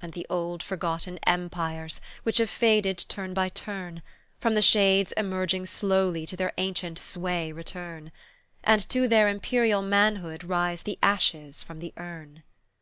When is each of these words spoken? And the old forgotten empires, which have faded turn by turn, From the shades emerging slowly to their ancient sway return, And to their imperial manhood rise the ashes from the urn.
And 0.00 0.14
the 0.14 0.26
old 0.30 0.62
forgotten 0.62 1.18
empires, 1.26 2.00
which 2.22 2.38
have 2.38 2.48
faded 2.48 2.96
turn 2.98 3.34
by 3.34 3.50
turn, 3.50 4.00
From 4.38 4.54
the 4.54 4.62
shades 4.62 5.12
emerging 5.18 5.66
slowly 5.66 6.24
to 6.28 6.34
their 6.34 6.54
ancient 6.56 6.98
sway 6.98 7.52
return, 7.52 8.10
And 8.64 8.88
to 8.88 9.06
their 9.06 9.28
imperial 9.28 9.82
manhood 9.82 10.44
rise 10.44 10.84
the 10.84 10.98
ashes 11.02 11.62
from 11.62 11.78
the 11.80 11.92
urn. 11.98 12.42